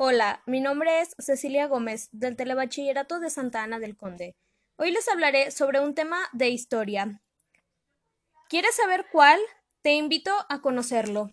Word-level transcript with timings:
Hola, 0.00 0.44
mi 0.46 0.60
nombre 0.60 1.00
es 1.00 1.16
Cecilia 1.18 1.66
Gómez, 1.66 2.08
del 2.12 2.36
Telebachillerato 2.36 3.18
de 3.18 3.30
Santa 3.30 3.64
Ana 3.64 3.80
del 3.80 3.96
Conde. 3.96 4.36
Hoy 4.76 4.92
les 4.92 5.08
hablaré 5.08 5.50
sobre 5.50 5.80
un 5.80 5.96
tema 5.96 6.20
de 6.32 6.50
historia. 6.50 7.20
¿Quieres 8.48 8.76
saber 8.76 9.06
cuál? 9.10 9.40
Te 9.82 9.94
invito 9.94 10.30
a 10.48 10.60
conocerlo. 10.60 11.32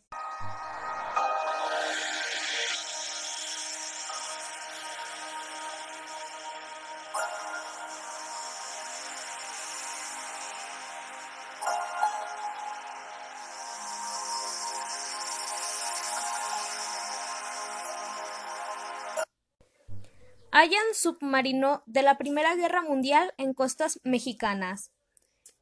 Hayan 20.58 20.86
submarino 20.94 21.84
de 21.86 22.02
la 22.02 22.18
Primera 22.18 22.56
Guerra 22.56 22.82
Mundial 22.82 23.34
en 23.38 23.54
costas 23.54 24.00
mexicanas. 24.06 24.90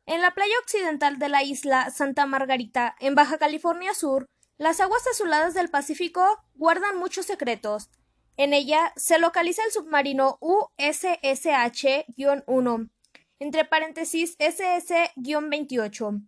En 0.05 0.22
la 0.22 0.36
playa 0.36 0.53
occidental 0.61 1.17
de 1.17 1.30
la 1.30 1.41
isla 1.41 1.89
Santa 1.89 2.27
Margarita, 2.27 2.95
en 2.99 3.16
Baja 3.16 3.39
California 3.39 3.95
Sur, 3.95 4.27
las 4.59 4.80
aguas 4.81 5.02
azuladas 5.08 5.55
del 5.55 5.71
Pacífico 5.71 6.45
guardan 6.53 6.99
muchos 6.99 7.25
secretos. 7.25 7.89
En 8.38 8.53
ella 8.53 8.94
se 8.95 9.17
localiza 9.17 9.64
el 9.66 9.71
submarino 9.71 10.38
USSH-1, 10.41 12.91
entre 13.39 13.66
paréntesis 13.66 14.38
SS-28, 14.38 16.23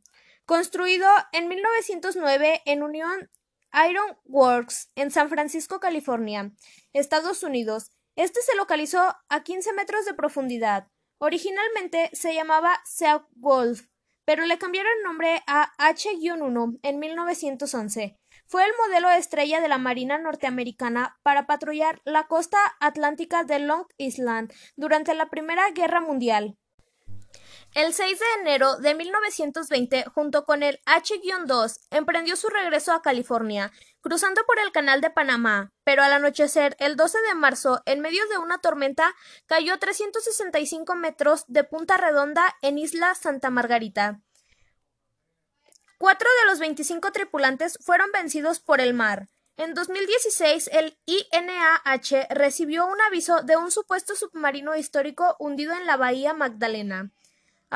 construido 0.48 1.08
en 1.34 1.50
1909 1.50 2.64
en 2.66 2.82
Union 2.82 3.30
Iron 3.88 4.18
Works, 4.26 4.90
en 4.96 5.12
San 5.12 5.30
Francisco, 5.30 5.80
California, 5.80 6.52
Estados 6.94 7.44
Unidos, 7.44 7.92
este 8.16 8.42
se 8.42 8.56
localizó 8.56 9.16
a 9.30 9.44
15 9.44 9.74
metros 9.74 10.06
de 10.06 10.14
profundidad. 10.14 10.88
Originalmente 11.20 12.10
se 12.14 12.34
llamaba 12.34 12.82
Wolf, 13.36 13.88
pero 14.26 14.46
le 14.46 14.58
cambiaron 14.58 14.92
nombre 15.04 15.44
a 15.48 15.74
H-1 15.78 16.80
en 16.82 17.00
1911. 17.00 18.18
Fue 18.48 18.64
el 18.64 18.72
modelo 18.86 19.10
estrella 19.10 19.62
de 19.62 19.68
la 19.68 19.78
Marina 19.78 20.18
norteamericana 20.18 21.18
para 21.24 21.48
patrullar 21.48 22.02
la 22.06 22.28
costa 22.28 22.58
atlántica 22.80 23.44
de 23.44 23.60
Long 23.60 23.88
Island 23.98 24.54
durante 24.76 25.14
la 25.14 25.30
Primera 25.30 25.70
Guerra 25.72 26.00
Mundial. 26.00 26.58
El 27.76 27.94
6 27.94 28.18
de 28.18 28.26
enero 28.40 28.78
de 28.78 28.96
1920, 28.96 30.06
junto 30.06 30.46
con 30.46 30.64
el 30.64 30.80
H-2, 30.86 31.80
emprendió 31.92 32.38
su 32.38 32.48
regreso 32.48 32.94
a 32.94 33.02
California, 33.02 33.70
cruzando 34.00 34.46
por 34.46 34.60
el 34.60 34.72
Canal 34.72 35.02
de 35.02 35.10
Panamá, 35.10 35.74
pero 35.84 36.02
al 36.02 36.14
anochecer, 36.14 36.78
el 36.80 36.96
12 36.96 37.18
de 37.28 37.36
marzo, 37.36 37.82
en 37.86 38.00
medio 38.00 38.26
de 38.30 38.38
una 38.38 38.60
tormenta, 38.60 39.14
cayó 39.46 39.74
a 39.74 39.78
365 39.78 40.96
metros 40.96 41.44
de 41.50 41.66
Punta 41.66 41.98
Redonda 41.98 42.56
en 42.62 42.78
Isla 42.78 43.14
Santa 43.14 43.50
Margarita. 43.50 44.22
Cuatro 45.98 46.30
de 46.40 46.50
los 46.50 46.60
25 46.60 47.12
tripulantes 47.12 47.78
fueron 47.82 48.10
vencidos 48.14 48.62
por 48.62 48.80
el 48.80 48.94
mar. 48.94 49.28
En 49.58 49.74
2016, 49.74 50.70
el 50.72 50.98
INAH 51.06 52.28
recibió 52.30 52.88
un 52.88 53.02
aviso 53.02 53.42
de 53.42 53.58
un 53.58 53.70
supuesto 53.70 54.16
submarino 54.16 54.78
histórico 54.78 55.36
hundido 55.40 55.74
en 55.74 55.86
la 55.86 55.98
bahía 55.98 56.34
Magdalena. 56.34 57.12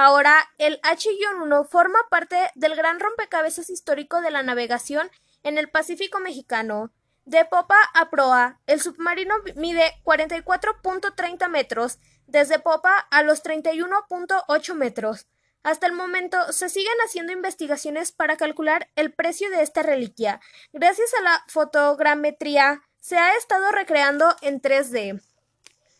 Ahora, 0.01 0.49
el 0.57 0.79
H-1 0.83 1.67
forma 1.67 1.99
parte 2.09 2.37
del 2.55 2.77
gran 2.77 3.01
rompecabezas 3.01 3.69
histórico 3.69 4.21
de 4.21 4.31
la 4.31 4.43
navegación 4.43 5.11
en 5.43 5.57
el 5.57 5.69
Pacífico 5.69 6.21
mexicano. 6.21 6.93
De 7.25 7.43
popa 7.43 7.75
a 7.93 8.09
proa, 8.09 8.61
el 8.65 8.79
submarino 8.79 9.35
mide 9.57 9.83
44.30 10.05 11.49
metros, 11.49 11.99
desde 12.27 12.59
popa 12.59 12.95
a 13.11 13.23
los 13.23 13.43
31.8 13.43 14.73
metros. 14.73 15.27
Hasta 15.63 15.87
el 15.87 15.91
momento 15.91 16.53
se 16.53 16.69
siguen 16.69 16.95
haciendo 17.05 17.33
investigaciones 17.33 18.13
para 18.13 18.37
calcular 18.37 18.89
el 18.95 19.11
precio 19.11 19.49
de 19.49 19.63
esta 19.63 19.83
reliquia. 19.83 20.39
Gracias 20.71 21.13
a 21.15 21.23
la 21.23 21.43
fotogrametría 21.49 22.83
se 23.01 23.17
ha 23.17 23.35
estado 23.35 23.69
recreando 23.73 24.33
en 24.41 24.61
3D. 24.61 25.21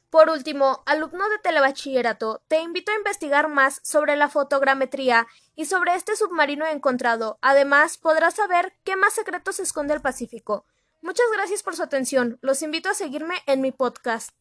Por 0.09 0.29
último, 0.29 0.81
alumno 0.87 1.29
de 1.29 1.37
telebachillerato, 1.37 2.41
te 2.47 2.61
invito 2.61 2.91
a 2.91 2.95
investigar 2.95 3.47
más 3.47 3.79
sobre 3.83 4.15
la 4.15 4.27
fotogrametría 4.27 5.27
y 5.55 5.65
sobre 5.65 5.93
este 5.93 6.15
submarino 6.15 6.65
encontrado. 6.65 7.37
Además, 7.41 7.97
podrás 7.97 8.35
saber 8.35 8.73
qué 8.83 8.95
más 8.95 9.13
secretos 9.13 9.59
esconde 9.59 9.93
el 9.93 10.01
Pacífico. 10.01 10.65
Muchas 11.01 11.27
gracias 11.31 11.61
por 11.61 11.75
su 11.75 11.83
atención. 11.83 12.39
Los 12.41 12.63
invito 12.63 12.89
a 12.89 12.95
seguirme 12.95 13.35
en 13.45 13.61
mi 13.61 13.71
podcast. 13.71 14.31